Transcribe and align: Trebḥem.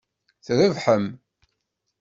Trebḥem. 0.45 1.05